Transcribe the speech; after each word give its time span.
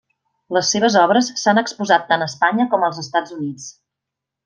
Les 0.55 0.71
seves 0.75 0.97
obres 1.01 1.29
s'han 1.43 1.63
exposat 1.63 2.09
tant 2.13 2.25
a 2.27 2.31
Espanya 2.33 2.69
com 2.75 2.89
als 2.91 3.07
Estats 3.07 3.41
Units. 3.41 3.73